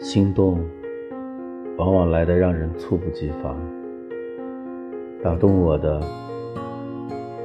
[0.00, 0.58] 心动，
[1.76, 3.54] 往往来得让人猝不及防。
[5.22, 6.00] 打动我的，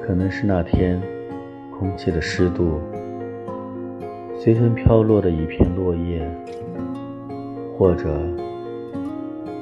[0.01, 1.01] 可能是那天
[1.78, 2.79] 空气的湿度，
[4.37, 6.26] 随风飘落的一片落叶，
[7.78, 8.17] 或者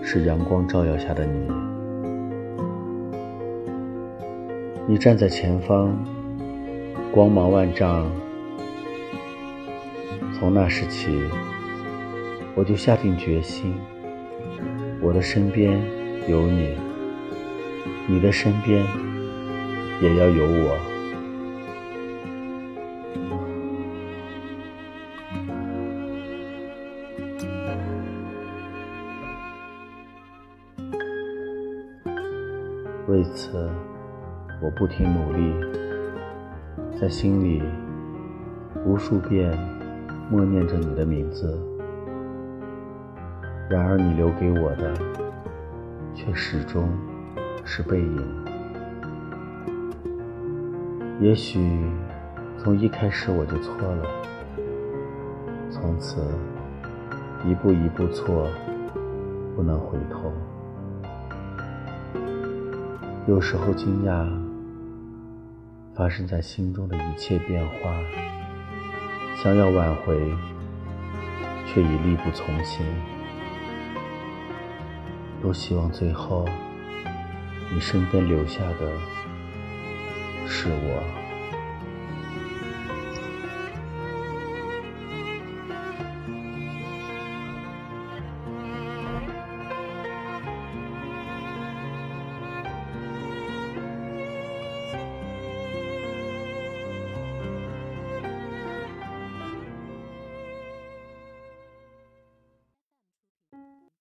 [0.04, 1.48] 是阳光照耀下的你。
[4.86, 5.98] 你站在前方，
[7.12, 8.06] 光芒万丈。
[10.34, 11.20] 从那时起，
[12.56, 13.76] 我就下定决心，
[15.02, 15.82] 我的身边
[16.30, 16.78] 有你，
[18.08, 18.86] 你的身边
[20.02, 20.78] 也要有我。
[33.08, 33.70] 为此，
[34.62, 35.54] 我不停努力，
[37.02, 37.64] 在心里
[38.86, 39.52] 无数遍。
[40.32, 41.60] 默念着你的名字，
[43.70, 44.94] 然而你留给我的
[46.14, 46.90] 却始终
[47.64, 48.46] 是背影。
[51.20, 51.60] 也许
[52.58, 54.06] 从一开始我就错了，
[55.72, 56.22] 从此
[57.46, 58.48] 一步一步错，
[59.56, 60.32] 不能回头。
[63.26, 64.28] 有时候惊讶
[65.96, 67.92] 发生在心中的一切变化。
[69.36, 70.16] 想要挽回，
[71.66, 72.86] 却已力不从心。
[75.44, 76.48] 多希望最后，
[77.74, 78.90] 你身边留下的
[80.48, 81.23] 是我。